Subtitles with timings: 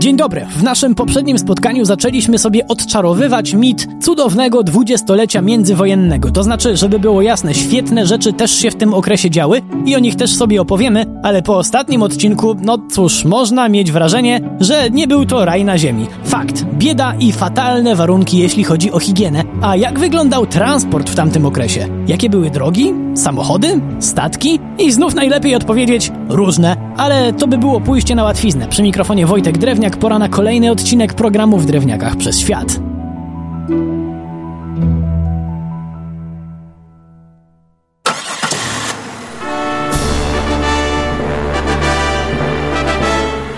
[0.00, 0.46] Dzień dobry.
[0.56, 6.30] W naszym poprzednim spotkaniu zaczęliśmy sobie odczarowywać mit cudownego dwudziestolecia międzywojennego.
[6.30, 9.98] To znaczy, żeby było jasne, świetne rzeczy też się w tym okresie działy i o
[9.98, 15.06] nich też sobie opowiemy, ale po ostatnim odcinku, no cóż, można mieć wrażenie, że nie
[15.06, 16.06] był to raj na ziemi.
[16.24, 16.64] Fakt.
[16.64, 19.42] Bieda i fatalne warunki, jeśli chodzi o higienę.
[19.62, 21.88] A jak wyglądał transport w tamtym okresie?
[22.06, 22.94] Jakie były drogi?
[23.14, 23.80] Samochody?
[23.98, 24.60] Statki?
[24.78, 28.66] I znów najlepiej odpowiedzieć różne, ale to by było pójście na łatwiznę.
[28.68, 32.80] Przy mikrofonie Wojtek Drewniak, pora na kolejny odcinek programu w Drewniakach przez świat.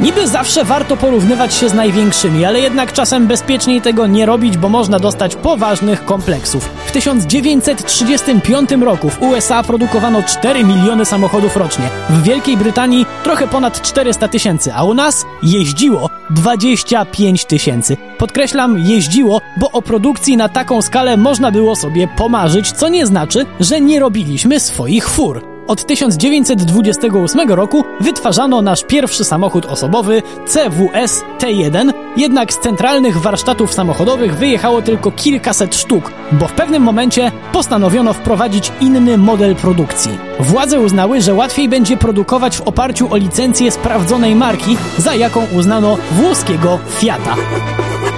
[0.00, 4.68] Niby zawsze warto porównywać się z największymi, ale jednak czasem bezpieczniej tego nie robić, bo
[4.68, 6.64] można dostać poważnych kompleksów.
[6.86, 11.84] W 1935 roku w USA produkowano 4 miliony samochodów rocznie.
[12.10, 17.96] W Wielkiej Brytanii trochę ponad 400 tysięcy, a u nas jeździło 25 tysięcy.
[18.18, 23.46] Podkreślam, jeździło, bo o produkcji na taką skalę można było sobie pomarzyć, co nie znaczy,
[23.60, 25.44] że nie robiliśmy swoich fur.
[25.66, 34.36] Od 1928 roku wytwarzano nasz pierwszy samochód osobowy CWS T1, jednak z centralnych warsztatów samochodowych
[34.36, 40.18] wyjechało tylko kilkaset sztuk, bo w pewnym momencie postanowiono wprowadzić inny model produkcji.
[40.40, 45.98] Władze uznały, że łatwiej będzie produkować w oparciu o licencję sprawdzonej marki, za jaką uznano
[46.12, 47.36] włoskiego Fiata.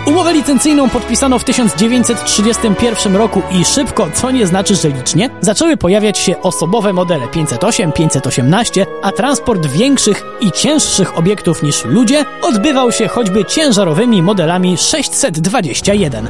[0.06, 6.18] Umowę licencyjną podpisano w 1931 roku i szybko, co nie znaczy, że licznie, zaczęły pojawiać
[6.18, 13.08] się osobowe modele 508, 518, a transport większych i cięższych obiektów niż ludzie odbywał się
[13.08, 16.28] choćby ciężarowymi modelami 621.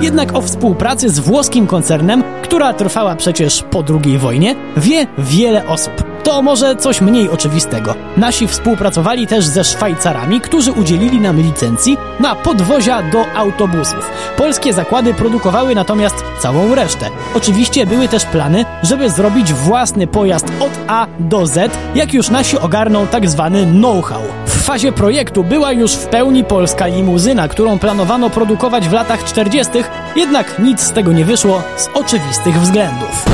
[0.00, 6.07] Jednak o współpracy z włoskim koncernem, która trwała przecież po II wojnie, wie wiele osób.
[6.24, 7.94] To może coś mniej oczywistego.
[8.16, 14.10] Nasi współpracowali też ze Szwajcarami, którzy udzielili nam licencji na podwozia do autobusów.
[14.36, 17.10] Polskie zakłady produkowały natomiast całą resztę.
[17.34, 22.58] Oczywiście były też plany, żeby zrobić własny pojazd od A do Z, jak już nasi
[22.58, 24.22] ogarną tak zwany know-how.
[24.46, 29.72] W fazie projektu była już w pełni polska limuzyna, którą planowano produkować w latach 40.,
[30.16, 33.24] jednak nic z tego nie wyszło z oczywistych względów.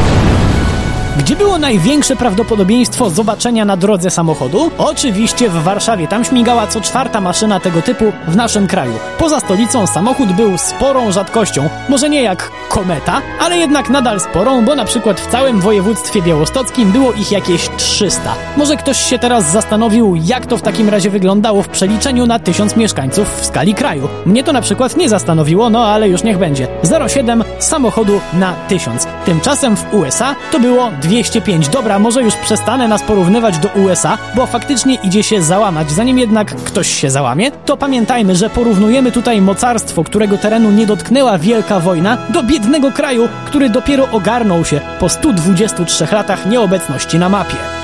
[1.18, 4.70] Gdzie było największe prawdopodobieństwo zobaczenia na drodze samochodu?
[4.78, 6.08] Oczywiście w Warszawie.
[6.08, 8.92] Tam śmigała co czwarta maszyna tego typu w naszym kraju.
[9.18, 11.68] Poza stolicą samochód był sporą rzadkością.
[11.88, 16.92] Może nie jak kometa, ale jednak nadal sporą, bo na przykład w całym województwie białostockim
[16.92, 18.34] było ich jakieś 300.
[18.56, 22.76] Może ktoś się teraz zastanowił, jak to w takim razie wyglądało w przeliczeniu na tysiąc
[22.76, 24.08] mieszkańców w skali kraju.
[24.26, 26.68] Mnie to na przykład nie zastanowiło, no ale już niech będzie.
[26.82, 29.06] 0,7 samochodu na tysiąc.
[29.26, 31.68] Tymczasem w USA to było 205.
[31.68, 35.90] Dobra, może już przestanę nas porównywać do USA, bo faktycznie idzie się załamać.
[35.90, 41.38] Zanim jednak ktoś się załamie, to pamiętajmy, że porównujemy tutaj mocarstwo, którego terenu nie dotknęła
[41.38, 47.83] wielka wojna, do biednego kraju, który dopiero ogarnął się po 123 latach nieobecności na mapie.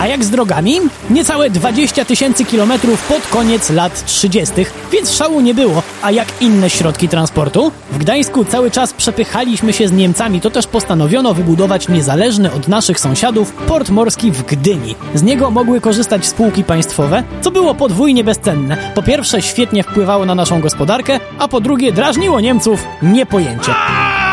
[0.00, 0.80] A jak z drogami?
[1.10, 4.54] Niecałe 20 tysięcy kilometrów pod koniec lat 30.,
[4.92, 5.82] więc szału nie było.
[6.02, 7.72] A jak inne środki transportu?
[7.92, 13.00] W Gdańsku cały czas przepychaliśmy się z Niemcami, to też postanowiono wybudować niezależny od naszych
[13.00, 14.94] sąsiadów port morski w Gdyni.
[15.14, 18.76] Z niego mogły korzystać spółki państwowe, co było podwójnie bezcenne.
[18.94, 23.72] Po pierwsze świetnie wpływało na naszą gospodarkę, a po drugie drażniło Niemców niepojęcie.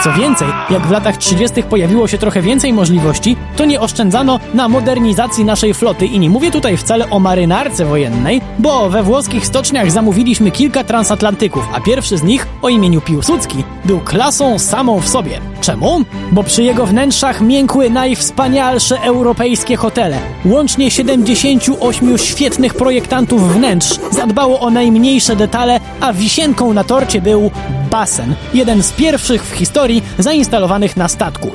[0.03, 1.64] Co więcej, jak w latach 30.
[1.64, 6.52] pojawiło się trochę więcej możliwości, to nie oszczędzano na modernizacji naszej floty i nie mówię
[6.52, 12.24] tutaj wcale o marynarce wojennej, bo we włoskich stoczniach zamówiliśmy kilka transatlantyków, a pierwszy z
[12.24, 15.53] nich o imieniu Piłsudski był klasą samą w sobie.
[15.63, 16.06] Czemu?
[16.31, 20.19] Bo przy jego wnętrzach miękły najwspanialsze europejskie hotele.
[20.46, 27.51] Łącznie 78 świetnych projektantów wnętrz zadbało o najmniejsze detale, a wisienką na torcie był
[27.91, 28.35] basen.
[28.53, 31.51] Jeden z pierwszych w historii zainstalowanych na statku.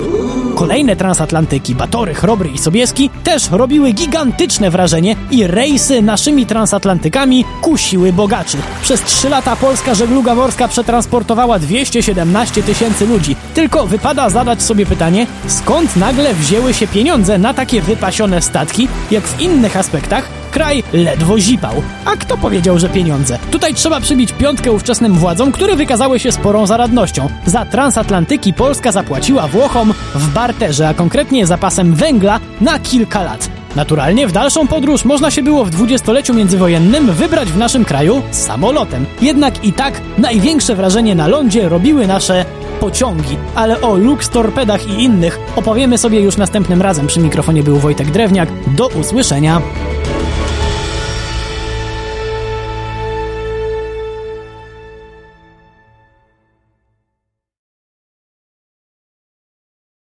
[0.57, 8.13] Kolejne transatlantyki, Batory, Chrobry i Sobieski też robiły gigantyczne wrażenie i rejsy naszymi transatlantykami kusiły
[8.13, 8.57] bogaczy.
[8.83, 13.37] Przez trzy lata polska żegluga morska przetransportowała 217 tysięcy ludzi.
[13.55, 19.25] Tylko wypada zadać sobie pytanie, skąd nagle wzięły się pieniądze na takie wypasione statki, jak
[19.25, 21.83] w innych aspektach kraj ledwo zipał.
[22.05, 23.39] A kto powiedział, że pieniądze?
[23.51, 27.29] Tutaj trzeba przybić piątkę ówczesnym władzom, które wykazały się sporą zaradnością.
[27.47, 33.58] Za transatlantyki Polska zapłaciła Włochom w barterze, a konkretnie zapasem węgla na kilka lat.
[33.79, 39.07] Naturalnie w dalszą podróż można się było w dwudziestoleciu międzywojennym wybrać w naszym kraju samolotem.
[39.23, 42.45] Jednak i tak największe wrażenie na lądzie robiły nasze
[42.81, 43.37] pociągi.
[43.55, 47.07] Ale o Lux Torpedach i innych opowiemy sobie już następnym razem.
[47.07, 48.49] Przy mikrofonie był Wojtek Drewniak.
[48.67, 49.63] Do usłyszenia.